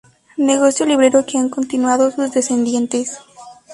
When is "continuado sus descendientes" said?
1.49-3.19